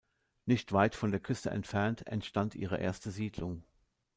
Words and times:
Nicht 0.47 0.73
weit 0.73 0.95
von 0.95 1.11
der 1.11 1.19
Küste 1.19 1.51
entfernt 1.51 2.07
entstand 2.07 2.55
ihre 2.55 2.79
erste 2.79 3.11
Siedlung. 3.11 3.61